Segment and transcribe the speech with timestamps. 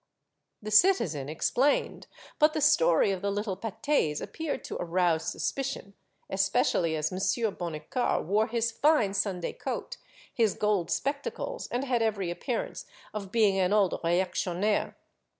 [0.63, 2.07] "The citizen explained,
[2.39, 5.93] but the story of the little pates appeared to arouse suspicion,
[6.27, 7.19] especially as M.
[7.55, 9.97] Bonnicar wore his fine Sunday coat,
[10.33, 14.97] his gold spectacles, and had every appearance of being an old reactionnaire.